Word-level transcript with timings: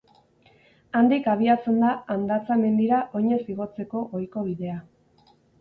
Handik 0.99 1.29
abiatzen 1.33 1.77
da 1.83 1.91
Andatza 2.15 2.57
mendira 2.63 3.03
oinez 3.21 3.41
igotzeko 3.55 4.03
ohiko 4.09 4.49
bidea. 4.51 4.83